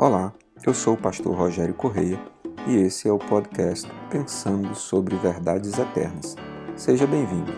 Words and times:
Olá, 0.00 0.32
eu 0.64 0.72
sou 0.72 0.94
o 0.94 0.96
pastor 0.96 1.34
Rogério 1.34 1.74
Correia 1.74 2.20
e 2.68 2.76
esse 2.76 3.08
é 3.08 3.12
o 3.12 3.18
podcast 3.18 3.90
Pensando 4.08 4.72
sobre 4.76 5.16
Verdades 5.16 5.76
Eternas. 5.76 6.36
Seja 6.76 7.04
bem-vindo. 7.04 7.50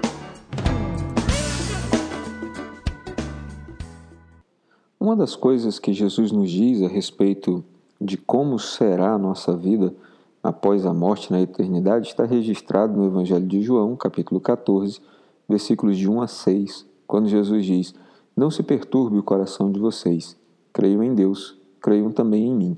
Uma 4.99 5.15
das 5.15 5.37
coisas 5.37 5.79
que 5.79 5.93
Jesus 5.93 6.33
nos 6.33 6.51
diz 6.51 6.83
a 6.83 6.89
respeito 6.89 7.63
de 8.01 8.17
como 8.17 8.59
será 8.59 9.13
a 9.13 9.19
nossa 9.19 9.55
vida 9.55 9.95
após 10.43 10.87
a 10.87 10.95
morte 10.95 11.31
na 11.31 11.43
eternidade 11.43 12.09
está 12.09 12.25
registrado 12.25 12.97
no 12.97 13.05
Evangelho 13.05 13.47
de 13.47 13.61
João, 13.61 13.95
capítulo 13.97 14.41
14, 14.41 14.99
versículos 15.47 15.99
de 15.99 16.09
1 16.09 16.23
a 16.23 16.27
6, 16.27 16.87
quando 17.07 17.29
Jesus 17.29 17.67
diz: 17.67 17.95
Não 18.35 18.51
se 18.51 18.63
perturbe 18.63 19.19
o 19.19 19.23
coração 19.23 19.71
de 19.71 19.79
vocês, 19.79 20.39
creio 20.73 21.03
em 21.03 21.15
Deus 21.15 21.60
creiam 21.81 22.11
também 22.11 22.47
em 22.47 22.55
mim. 22.55 22.77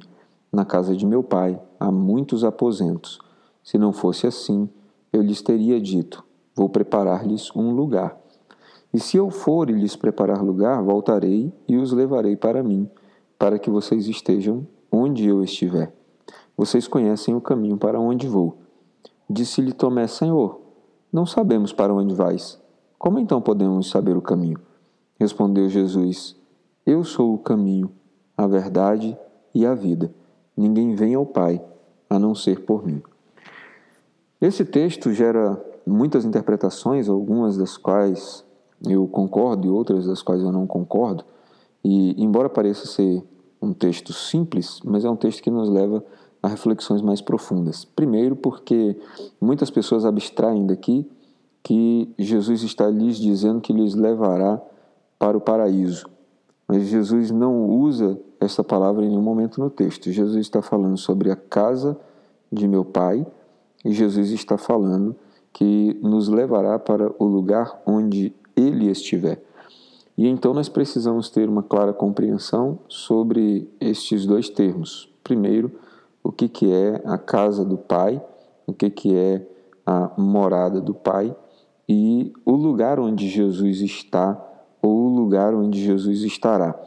Na 0.52 0.64
casa 0.64 0.94
de 0.94 1.06
meu 1.06 1.22
pai 1.22 1.60
há 1.78 1.90
muitos 1.90 2.44
aposentos. 2.44 3.18
Se 3.62 3.78
não 3.78 3.92
fosse 3.92 4.26
assim, 4.26 4.68
eu 5.12 5.22
lhes 5.22 5.42
teria 5.42 5.80
dito: 5.80 6.24
Vou 6.54 6.68
preparar-lhes 6.68 7.50
um 7.56 7.72
lugar. 7.72 8.16
E 8.92 9.00
se 9.00 9.16
eu 9.16 9.30
for 9.30 9.70
e 9.70 9.72
lhes 9.72 9.96
preparar 9.96 10.42
lugar, 10.42 10.82
voltarei 10.82 11.52
e 11.66 11.76
os 11.76 11.92
levarei 11.92 12.36
para 12.36 12.62
mim, 12.62 12.88
para 13.38 13.58
que 13.58 13.70
vocês 13.70 14.06
estejam 14.06 14.66
onde 14.90 15.26
eu 15.26 15.42
estiver. 15.42 15.94
Vocês 16.54 16.86
conhecem 16.86 17.34
o 17.34 17.40
caminho 17.40 17.78
para 17.78 17.98
onde 17.98 18.28
vou. 18.28 18.58
Disse-lhe 19.28 19.72
Tomé: 19.72 20.06
Senhor, 20.06 20.60
não 21.10 21.24
sabemos 21.24 21.72
para 21.72 21.94
onde 21.94 22.14
vais. 22.14 22.60
Como 22.98 23.18
então 23.18 23.40
podemos 23.40 23.90
saber 23.90 24.16
o 24.16 24.22
caminho? 24.22 24.60
Respondeu 25.18 25.68
Jesus: 25.68 26.36
Eu 26.84 27.02
sou 27.02 27.32
o 27.34 27.38
caminho 27.38 27.90
a 28.42 28.46
verdade 28.46 29.16
e 29.54 29.64
a 29.64 29.74
vida. 29.74 30.12
Ninguém 30.56 30.94
vem 30.94 31.14
ao 31.14 31.24
Pai 31.24 31.62
a 32.08 32.18
não 32.18 32.34
ser 32.34 32.60
por 32.60 32.84
mim. 32.84 33.02
Esse 34.40 34.64
texto 34.64 35.12
gera 35.12 35.62
muitas 35.86 36.24
interpretações, 36.24 37.08
algumas 37.08 37.56
das 37.56 37.76
quais 37.76 38.44
eu 38.88 39.06
concordo 39.06 39.66
e 39.66 39.70
outras 39.70 40.06
das 40.06 40.22
quais 40.22 40.42
eu 40.42 40.50
não 40.50 40.66
concordo. 40.66 41.24
E, 41.84 42.20
embora 42.22 42.48
pareça 42.48 42.86
ser 42.86 43.22
um 43.60 43.72
texto 43.72 44.12
simples, 44.12 44.80
mas 44.84 45.04
é 45.04 45.10
um 45.10 45.16
texto 45.16 45.42
que 45.42 45.50
nos 45.50 45.68
leva 45.68 46.04
a 46.42 46.48
reflexões 46.48 47.00
mais 47.00 47.20
profundas. 47.20 47.84
Primeiro, 47.84 48.34
porque 48.34 48.96
muitas 49.40 49.70
pessoas 49.70 50.04
abstraem 50.04 50.66
daqui 50.66 51.08
que 51.62 52.12
Jesus 52.18 52.64
está 52.64 52.90
lhes 52.90 53.16
dizendo 53.16 53.60
que 53.60 53.72
lhes 53.72 53.94
levará 53.94 54.60
para 55.18 55.38
o 55.38 55.40
paraíso. 55.40 56.10
Mas 56.66 56.84
Jesus 56.84 57.30
não 57.30 57.66
usa 57.66 58.18
essa 58.40 58.64
palavra 58.64 59.04
em 59.04 59.08
nenhum 59.08 59.22
momento 59.22 59.60
no 59.60 59.70
texto. 59.70 60.10
Jesus 60.10 60.40
está 60.40 60.62
falando 60.62 60.96
sobre 60.96 61.30
a 61.30 61.36
casa 61.36 61.98
de 62.50 62.66
meu 62.66 62.84
Pai 62.84 63.26
e 63.84 63.92
Jesus 63.92 64.30
está 64.30 64.56
falando 64.56 65.14
que 65.52 65.98
nos 66.02 66.28
levará 66.28 66.78
para 66.78 67.12
o 67.18 67.24
lugar 67.24 67.82
onde 67.86 68.34
Ele 68.56 68.90
estiver. 68.90 69.42
E 70.16 70.26
então 70.28 70.52
nós 70.52 70.68
precisamos 70.68 71.30
ter 71.30 71.48
uma 71.48 71.62
clara 71.62 71.92
compreensão 71.92 72.78
sobre 72.88 73.68
estes 73.80 74.26
dois 74.26 74.48
termos. 74.48 75.08
Primeiro, 75.24 75.72
o 76.22 76.30
que, 76.30 76.48
que 76.48 76.72
é 76.72 77.02
a 77.04 77.18
casa 77.18 77.64
do 77.64 77.76
Pai, 77.76 78.22
o 78.66 78.72
que, 78.72 78.90
que 78.90 79.16
é 79.16 79.46
a 79.84 80.10
morada 80.16 80.80
do 80.80 80.94
Pai 80.94 81.34
e 81.88 82.32
o 82.44 82.52
lugar 82.52 83.00
onde 83.00 83.28
Jesus 83.28 83.80
está 83.80 84.51
lugar 85.32 85.54
onde 85.54 85.82
Jesus 85.82 86.22
estará. 86.22 86.78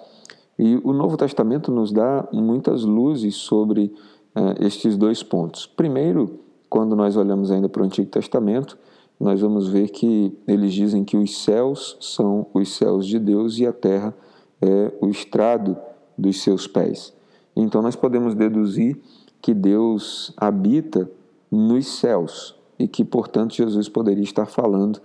E 0.58 0.80
o 0.84 0.94
Novo 0.94 1.18
Testamento 1.18 1.72
nos 1.72 1.92
dá 1.92 2.28
muitas 2.32 2.84
luzes 2.84 3.36
sobre 3.36 3.92
uh, 4.36 4.64
estes 4.64 4.96
dois 4.96 5.24
pontos. 5.24 5.66
Primeiro, 5.66 6.40
quando 6.70 6.96
nós 6.96 7.18
olhamos 7.18 7.52
ainda 7.52 7.68
para 7.68 7.82
o 7.82 7.86
Antigo 7.86 8.10
Testamento, 8.10 8.78
nós 9.20 9.42
vamos 9.42 9.68
ver 9.68 9.90
que 9.90 10.38
eles 10.48 10.74
dizem 10.74 11.04
que 11.04 11.18
os 11.18 11.44
céus 11.44 11.98
são 12.00 12.48
os 12.54 12.76
céus 12.76 13.06
de 13.08 13.18
Deus 13.18 13.58
e 13.58 13.66
a 13.66 13.74
terra 13.74 14.14
é 14.62 14.94
o 15.02 15.08
estrado 15.08 15.76
dos 16.18 16.42
seus 16.42 16.68
pés. 16.68 17.14
Então 17.56 17.82
nós 17.82 17.96
podemos 17.96 18.36
deduzir 18.36 18.98
que 19.42 19.54
Deus 19.54 20.34
habita 20.38 21.10
nos 21.52 21.88
céus 21.88 22.56
e 22.78 22.88
que, 22.88 23.04
portanto, 23.04 23.56
Jesus 23.56 23.88
poderia 23.90 24.24
estar 24.24 24.46
falando 24.46 25.00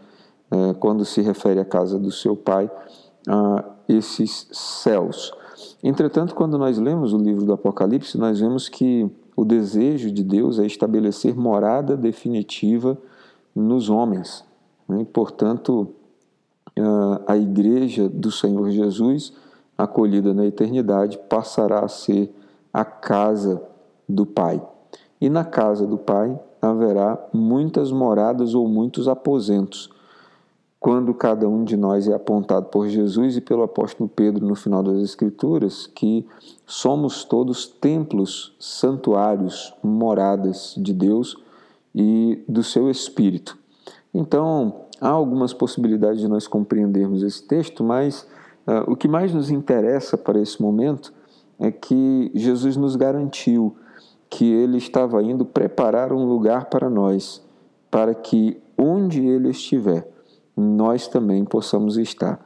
é, 0.51 0.75
quando 0.75 1.05
se 1.05 1.21
refere 1.21 1.61
à 1.61 1.65
casa 1.65 1.99
do 1.99 2.11
seu 2.11 2.37
pai, 2.37 2.69
a 3.29 3.65
esses 3.89 4.49
céus. 4.53 5.33
Entretanto, 5.83 6.35
quando 6.35 6.59
nós 6.59 6.79
lemos 6.79 7.13
o 7.13 7.19
livro 7.19 7.45
do 7.45 7.53
Apocalipse, 7.53 8.19
nós 8.19 8.41
vemos 8.41 8.69
que 8.69 9.11
o 9.37 9.45
desejo 9.45 10.11
de 10.11 10.23
Deus 10.23 10.59
é 10.59 10.67
estabelecer 10.67 11.35
morada 11.35 11.97
definitiva 11.97 12.99
nos 13.55 13.89
homens. 13.89 14.45
Né? 14.89 15.07
Portanto, 15.13 15.89
a 17.27 17.37
igreja 17.37 18.09
do 18.09 18.31
Senhor 18.31 18.71
Jesus, 18.71 19.33
acolhida 19.77 20.33
na 20.33 20.47
eternidade, 20.47 21.19
passará 21.29 21.81
a 21.81 21.89
ser 21.89 22.35
a 22.73 22.85
casa 22.85 23.63
do 24.09 24.25
Pai. 24.25 24.63
E 25.21 25.29
na 25.29 25.45
casa 25.45 25.87
do 25.87 25.99
Pai 25.99 26.39
haverá 26.61 27.19
muitas 27.33 27.91
moradas 27.91 28.55
ou 28.55 28.69
muitos 28.69 29.09
aposentos 29.09 29.91
quando 30.81 31.13
cada 31.13 31.47
um 31.47 31.63
de 31.63 31.77
nós 31.77 32.09
é 32.09 32.15
apontado 32.15 32.67
por 32.67 32.89
Jesus 32.89 33.37
e 33.37 33.43
pelo 33.43 33.63
apóstolo 33.63 34.09
Pedro 34.09 34.47
no 34.47 34.55
final 34.55 34.83
das 34.83 35.03
Escrituras, 35.03 35.87
que 35.87 36.27
somos 36.67 37.23
todos 37.23 37.67
templos, 37.67 38.57
santuários, 38.59 39.75
moradas 39.83 40.75
de 40.79 40.95
Deus 40.95 41.37
e 41.95 42.43
do 42.49 42.65
seu 42.65 42.91
Espírito. 42.91 43.59
Então, 44.13 44.87
há 44.99 45.11
algumas 45.11 45.53
possibilidades 45.53 46.21
de 46.21 46.29
nós 46.29 46.49
compreendermos 46.49 47.23
esse 47.23 47.43
texto, 47.43 47.85
mas 47.85 48.27
uh, 48.67 48.91
o 48.91 48.97
que 48.97 49.07
mais 49.07 49.35
nos 49.35 49.51
interessa 49.51 50.17
para 50.17 50.41
esse 50.41 50.63
momento 50.63 51.13
é 51.59 51.71
que 51.71 52.31
Jesus 52.35 52.75
nos 52.79 52.97
garantiu 52.97 53.77
que 54.31 54.51
ele 54.51 54.79
estava 54.79 55.23
indo 55.23 55.45
preparar 55.45 56.11
um 56.11 56.25
lugar 56.25 56.71
para 56.71 56.89
nós, 56.89 57.45
para 57.91 58.15
que 58.15 58.57
onde 58.79 59.27
ele 59.27 59.51
estiver, 59.51 60.09
nós 60.61 61.09
também 61.09 61.45
possamos 61.45 61.97
estar. 61.97 62.45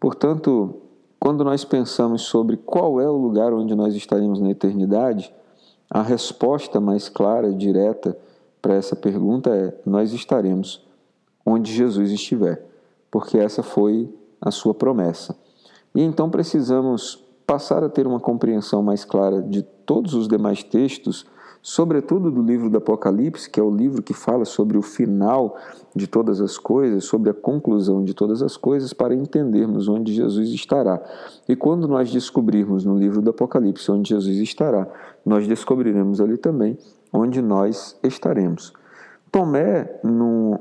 Portanto, 0.00 0.74
quando 1.18 1.44
nós 1.44 1.64
pensamos 1.64 2.22
sobre 2.22 2.56
qual 2.56 3.00
é 3.00 3.08
o 3.08 3.16
lugar 3.16 3.52
onde 3.52 3.74
nós 3.74 3.94
estaremos 3.94 4.40
na 4.40 4.50
eternidade, 4.50 5.32
a 5.90 6.02
resposta 6.02 6.80
mais 6.80 7.08
clara, 7.08 7.52
direta 7.52 8.16
para 8.62 8.74
essa 8.74 8.96
pergunta 8.96 9.50
é: 9.50 9.74
nós 9.84 10.12
estaremos 10.12 10.86
onde 11.44 11.72
Jesus 11.72 12.10
estiver, 12.10 12.64
porque 13.10 13.36
essa 13.36 13.62
foi 13.62 14.12
a 14.40 14.50
sua 14.50 14.72
promessa. 14.72 15.36
E 15.94 16.02
então 16.02 16.30
precisamos 16.30 17.22
passar 17.46 17.82
a 17.82 17.88
ter 17.88 18.06
uma 18.06 18.20
compreensão 18.20 18.82
mais 18.82 19.04
clara 19.04 19.42
de 19.42 19.62
todos 19.62 20.14
os 20.14 20.28
demais 20.28 20.62
textos 20.62 21.26
sobretudo 21.62 22.30
do 22.30 22.42
livro 22.42 22.70
do 22.70 22.78
Apocalipse, 22.78 23.48
que 23.48 23.60
é 23.60 23.62
o 23.62 23.70
livro 23.70 24.02
que 24.02 24.14
fala 24.14 24.44
sobre 24.44 24.78
o 24.78 24.82
final 24.82 25.56
de 25.94 26.06
todas 26.06 26.40
as 26.40 26.56
coisas, 26.58 27.04
sobre 27.04 27.30
a 27.30 27.34
conclusão 27.34 28.02
de 28.04 28.14
todas 28.14 28.42
as 28.42 28.56
coisas, 28.56 28.92
para 28.92 29.14
entendermos 29.14 29.88
onde 29.88 30.14
Jesus 30.14 30.48
estará. 30.50 31.02
E 31.48 31.54
quando 31.54 31.86
nós 31.86 32.10
descobrirmos 32.10 32.84
no 32.84 32.96
livro 32.96 33.20
do 33.20 33.30
Apocalipse 33.30 33.90
onde 33.90 34.10
Jesus 34.10 34.38
estará, 34.38 34.88
nós 35.24 35.46
descobriremos 35.46 36.20
ali 36.20 36.36
também 36.36 36.78
onde 37.12 37.42
nós 37.42 37.98
estaremos. 38.02 38.72
Tomé, 39.30 40.00
num 40.02 40.58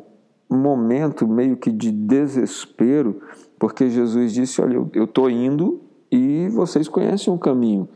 momento 0.49 1.27
meio 1.27 1.57
que 1.57 1.71
de 1.71 1.91
desespero, 1.91 3.21
porque 3.57 3.89
Jesus 3.89 4.33
disse: 4.33 4.61
Olha, 4.61 4.85
eu 4.93 5.05
estou 5.05 5.29
indo 5.29 5.81
e 6.11 6.49
vocês 6.49 6.87
conhecem 6.87 7.33
o 7.33 7.37
caminho. 7.37 7.87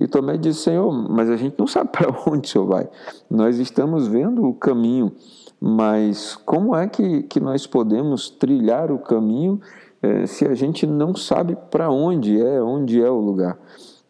E 0.00 0.06
Tomé 0.06 0.36
disse: 0.36 0.60
Senhor, 0.60 0.92
mas 0.92 1.28
a 1.28 1.36
gente 1.36 1.56
não 1.58 1.66
sabe 1.66 1.90
para 1.92 2.08
onde 2.26 2.48
o 2.48 2.50
Senhor 2.50 2.66
vai. 2.66 2.88
Nós 3.28 3.58
estamos 3.58 4.06
vendo 4.06 4.46
o 4.46 4.54
caminho, 4.54 5.12
mas 5.60 6.36
como 6.36 6.74
é 6.74 6.86
que, 6.86 7.24
que 7.24 7.40
nós 7.40 7.66
podemos 7.66 8.30
trilhar 8.30 8.92
o 8.92 8.98
caminho 9.00 9.60
eh, 10.00 10.26
se 10.26 10.46
a 10.46 10.54
gente 10.54 10.86
não 10.86 11.16
sabe 11.16 11.56
para 11.68 11.90
onde 11.90 12.40
é, 12.40 12.62
onde 12.62 13.02
é 13.02 13.10
o 13.10 13.18
lugar? 13.18 13.58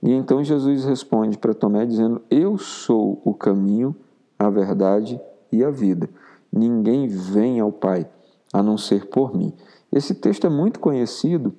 E 0.03 0.13
então 0.13 0.45
Jesus 0.45 0.85
responde 0.85 1.39
para 1.39 1.55
Tomé 1.55 1.87
dizendo: 1.87 2.21
Eu 2.31 2.59
sou 2.59 3.21
o 3.25 3.33
caminho, 3.33 3.97
a 4.39 4.51
verdade 4.51 5.19
e 5.51 5.65
a 5.65 5.71
vida. 5.71 6.09
Ninguém 6.53 7.09
vem 7.09 7.61
ao 7.61 7.73
Pai 7.73 8.07
a 8.53 8.63
não 8.63 8.77
ser 8.77 9.07
por 9.07 9.35
mim. 9.35 9.53
Esse 9.91 10.15
texto 10.15 10.47
é 10.47 10.51
muito 10.51 10.81
conhecido, 10.81 11.55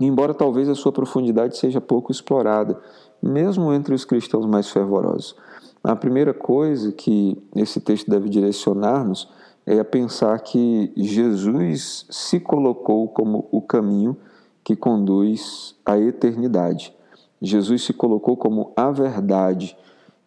embora 0.00 0.32
talvez 0.32 0.68
a 0.70 0.74
sua 0.74 0.90
profundidade 0.90 1.56
seja 1.58 1.80
pouco 1.80 2.10
explorada 2.10 2.80
mesmo 3.22 3.72
entre 3.72 3.94
os 3.94 4.04
cristãos 4.04 4.46
mais 4.46 4.68
fervorosos. 4.68 5.36
A 5.82 5.94
primeira 5.96 6.34
coisa 6.34 6.92
que 6.92 7.36
esse 7.56 7.80
texto 7.80 8.10
deve 8.10 8.28
direcionar-nos 8.28 9.28
é 9.66 9.78
a 9.78 9.84
pensar 9.84 10.38
que 10.40 10.92
Jesus 10.96 12.06
se 12.10 12.40
colocou 12.40 13.08
como 13.08 13.48
o 13.50 13.60
caminho 13.60 14.16
que 14.64 14.74
conduz 14.76 15.74
à 15.84 15.98
eternidade. 15.98 16.94
Jesus 17.40 17.82
se 17.82 17.92
colocou 17.92 18.36
como 18.36 18.72
a 18.76 18.90
verdade 18.90 19.76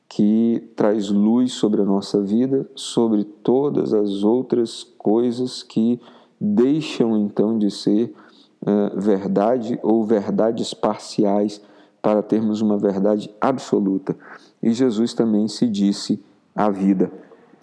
que 0.10 0.70
traz 0.76 1.10
luz 1.10 1.54
sobre 1.54 1.82
a 1.82 1.86
nossa 1.86 2.22
vida, 2.22 2.70
sobre 2.76 3.24
todas 3.24 3.94
as 3.94 4.24
outras 4.24 4.84
coisas 4.98 5.64
que 5.64 6.00
deixam 6.40 7.18
então 7.18 7.58
de 7.58 7.72
ser 7.72 8.14
uh, 8.62 9.00
verdade 9.00 9.80
ou 9.82 10.04
verdades 10.04 10.74
parciais 10.74 11.62
para 12.06 12.22
termos 12.22 12.62
uma 12.62 12.78
verdade 12.78 13.34
absoluta. 13.42 14.16
E 14.62 14.72
Jesus 14.72 15.16
também 15.16 15.48
se 15.48 15.68
disse 15.68 16.24
a 16.56 16.70
vida. 16.70 17.12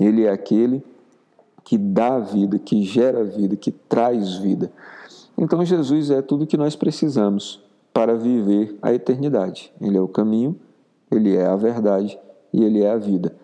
Ele 0.00 0.25
é 0.25 0.33
aquele 0.33 0.85
que 1.62 1.79
dá 1.79 2.19
vida, 2.19 2.59
que 2.59 2.83
gera 2.83 3.23
vida, 3.23 3.55
que 3.55 3.71
traz 3.71 4.39
vida. 4.39 4.73
Então 5.39 5.65
Jesus 5.65 6.11
é 6.11 6.21
tudo 6.21 6.44
que 6.44 6.56
nós 6.56 6.75
precisamos 6.75 7.62
para 7.94 8.17
viver 8.17 8.77
a 8.83 8.93
eternidade. 8.93 9.73
Ele 9.81 9.97
é 9.97 10.00
o 10.00 10.09
caminho, 10.09 10.59
ele 11.09 11.37
é 11.37 11.47
a 11.47 11.55
verdade 11.55 12.19
e 12.53 12.65
ele 12.65 12.83
é 12.83 12.91
a 12.91 12.97
vida. 12.97 13.37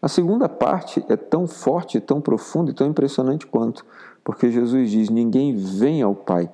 A 0.00 0.06
segunda 0.06 0.48
parte 0.48 1.04
é 1.08 1.16
tão 1.16 1.48
forte, 1.48 1.98
tão 1.98 2.20
profunda 2.20 2.70
e 2.70 2.74
tão 2.74 2.86
impressionante 2.86 3.44
quanto, 3.44 3.84
porque 4.22 4.52
Jesus 4.52 4.88
diz: 4.88 5.10
Ninguém 5.10 5.56
vem 5.56 6.00
ao 6.00 6.14
Pai 6.14 6.48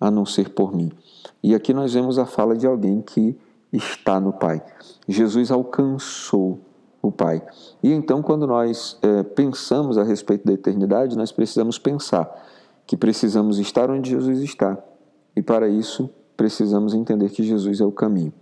a 0.00 0.10
não 0.10 0.26
ser 0.26 0.48
por 0.48 0.74
mim. 0.74 0.90
E 1.40 1.54
aqui 1.54 1.72
nós 1.72 1.94
vemos 1.94 2.18
a 2.18 2.26
fala 2.26 2.56
de 2.56 2.66
alguém 2.66 3.00
que 3.00 3.38
está 3.76 4.20
no 4.20 4.32
Pai. 4.32 4.62
Jesus 5.08 5.50
alcançou 5.50 6.60
o 7.02 7.10
Pai. 7.10 7.42
E 7.82 7.92
então, 7.92 8.22
quando 8.22 8.46
nós 8.46 8.98
é, 9.02 9.22
pensamos 9.22 9.98
a 9.98 10.02
respeito 10.02 10.46
da 10.46 10.52
eternidade, 10.52 11.16
nós 11.16 11.32
precisamos 11.32 11.78
pensar 11.78 12.30
que 12.86 12.96
precisamos 12.96 13.58
estar 13.58 13.90
onde 13.90 14.10
Jesus 14.10 14.40
está. 14.40 14.78
E 15.36 15.42
para 15.42 15.68
isso, 15.68 16.08
precisamos 16.36 16.94
entender 16.94 17.30
que 17.30 17.42
Jesus 17.42 17.80
é 17.80 17.84
o 17.84 17.92
caminho. 17.92 18.32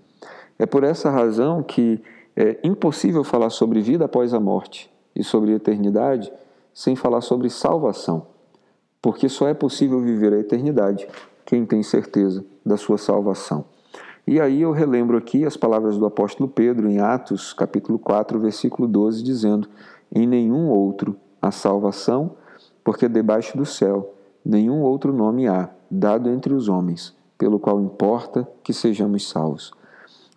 É 0.58 0.66
por 0.66 0.84
essa 0.84 1.10
razão 1.10 1.62
que 1.62 2.02
é 2.36 2.58
impossível 2.62 3.24
falar 3.24 3.50
sobre 3.50 3.80
vida 3.80 4.04
após 4.04 4.32
a 4.32 4.40
morte 4.40 4.90
e 5.14 5.22
sobre 5.22 5.52
eternidade 5.52 6.32
sem 6.72 6.96
falar 6.96 7.20
sobre 7.20 7.50
salvação, 7.50 8.26
porque 9.00 9.28
só 9.28 9.46
é 9.46 9.54
possível 9.54 10.00
viver 10.00 10.32
a 10.32 10.38
eternidade 10.38 11.06
quem 11.44 11.66
tem 11.66 11.82
certeza 11.82 12.44
da 12.64 12.76
sua 12.76 12.96
salvação. 12.96 13.64
E 14.26 14.40
aí 14.40 14.62
eu 14.62 14.70
relembro 14.70 15.16
aqui 15.16 15.44
as 15.44 15.56
palavras 15.56 15.98
do 15.98 16.06
apóstolo 16.06 16.48
Pedro 16.48 16.88
em 16.88 17.00
Atos, 17.00 17.52
capítulo 17.52 17.98
4, 17.98 18.38
versículo 18.38 18.86
12, 18.86 19.22
dizendo: 19.22 19.68
Em 20.14 20.26
nenhum 20.26 20.68
outro 20.68 21.16
há 21.40 21.50
salvação, 21.50 22.36
porque 22.84 23.08
debaixo 23.08 23.56
do 23.56 23.66
céu 23.66 24.14
nenhum 24.44 24.82
outro 24.82 25.12
nome 25.12 25.48
há 25.48 25.70
dado 25.90 26.28
entre 26.28 26.54
os 26.54 26.68
homens, 26.68 27.14
pelo 27.36 27.58
qual 27.58 27.80
importa 27.80 28.48
que 28.62 28.72
sejamos 28.72 29.28
salvos. 29.28 29.72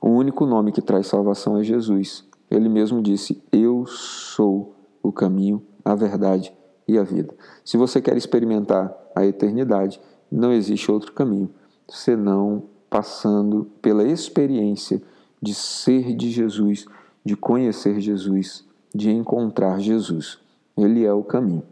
O 0.02 0.10
único 0.10 0.46
nome 0.46 0.72
que 0.72 0.82
traz 0.82 1.08
salvação 1.08 1.58
é 1.58 1.64
Jesus. 1.64 2.26
Ele 2.50 2.70
mesmo 2.70 3.02
disse: 3.02 3.42
Eu 3.52 3.86
sou 3.86 4.76
o 5.02 5.12
caminho, 5.12 5.62
a 5.84 5.94
verdade 5.94 6.52
e 6.88 6.98
a 6.98 7.04
vida. 7.04 7.34
Se 7.64 7.78
você 7.78 8.02
quer 8.02 8.18
experimentar 8.18 8.96
a 9.16 9.26
eternidade, 9.26 10.02
não 10.32 10.52
existe 10.52 10.92
outro 10.92 11.14
caminho 11.14 11.50
senão 11.88 12.64
passando 12.96 13.68
pela 13.82 14.08
experiência 14.08 15.02
de 15.42 15.54
ser 15.54 16.16
de 16.16 16.32
Jesus, 16.32 16.86
de 17.26 17.36
conhecer 17.36 18.00
Jesus, 18.00 18.64
de 18.94 19.12
encontrar 19.12 19.82
Jesus. 19.82 20.40
Ele 20.78 21.04
é 21.04 21.12
o 21.12 21.22
caminho. 21.22 21.64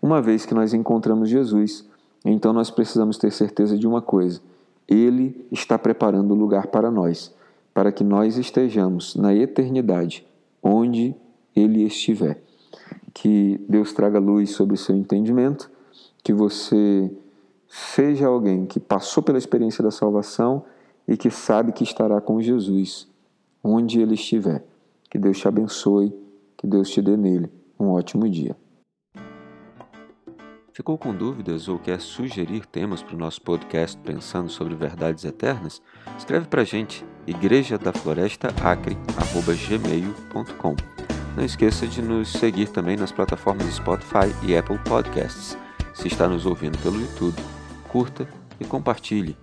Uma 0.00 0.22
vez 0.22 0.46
que 0.46 0.54
nós 0.54 0.72
encontramos 0.72 1.28
Jesus, 1.28 1.86
então 2.24 2.54
nós 2.54 2.70
precisamos 2.70 3.18
ter 3.18 3.30
certeza 3.30 3.76
de 3.76 3.86
uma 3.86 4.00
coisa: 4.00 4.40
Ele 4.88 5.46
está 5.52 5.78
preparando 5.78 6.30
o 6.30 6.34
lugar 6.34 6.68
para 6.68 6.90
nós 6.90 7.34
para 7.74 7.92
que 7.92 8.02
nós 8.02 8.38
estejamos 8.38 9.14
na 9.14 9.34
eternidade, 9.34 10.26
onde 10.62 11.14
Ele 11.54 11.84
estiver. 11.84 12.42
Que 13.12 13.60
Deus 13.68 13.92
traga 13.92 14.18
luz 14.18 14.52
sobre 14.52 14.76
o 14.76 14.78
seu 14.78 14.96
entendimento, 14.96 15.70
que 16.24 16.32
você 16.32 17.10
seja 17.74 18.26
alguém 18.26 18.66
que 18.66 18.78
passou 18.78 19.22
pela 19.22 19.38
experiência 19.38 19.82
da 19.82 19.90
salvação 19.90 20.66
e 21.08 21.16
que 21.16 21.30
sabe 21.30 21.72
que 21.72 21.82
estará 21.82 22.20
com 22.20 22.38
Jesus, 22.38 23.08
onde 23.64 23.98
Ele 23.98 24.12
estiver. 24.12 24.62
Que 25.10 25.18
Deus 25.18 25.38
te 25.38 25.48
abençoe, 25.48 26.14
que 26.54 26.66
Deus 26.66 26.90
te 26.90 27.00
dê 27.00 27.16
nele 27.16 27.50
um 27.80 27.88
ótimo 27.88 28.28
dia. 28.28 28.54
Ficou 30.74 30.98
com 30.98 31.14
dúvidas 31.14 31.66
ou 31.66 31.78
quer 31.78 31.98
sugerir 31.98 32.66
temas 32.66 33.02
para 33.02 33.14
o 33.14 33.18
nosso 33.18 33.40
podcast 33.40 33.98
pensando 33.98 34.50
sobre 34.50 34.74
verdades 34.74 35.24
eternas? 35.24 35.80
Escreve 36.18 36.46
para 36.48 36.62
a 36.62 36.64
gente, 36.64 37.06
igreja 37.26 37.78
da 37.78 37.92
floresta 37.92 38.48
acre, 38.62 38.96
gmail.com. 39.68 40.76
Não 41.36 41.44
esqueça 41.44 41.86
de 41.86 42.02
nos 42.02 42.32
seguir 42.32 42.68
também 42.68 42.98
nas 42.98 43.12
plataformas 43.12 43.74
Spotify 43.74 44.28
e 44.46 44.54
Apple 44.54 44.78
Podcasts. 44.80 45.56
Se 45.94 46.08
está 46.08 46.28
nos 46.28 46.46
ouvindo 46.46 46.78
pelo 46.78 47.00
YouTube, 47.00 47.36
curta 47.92 48.26
e 48.58 48.64
compartilhe. 48.64 49.36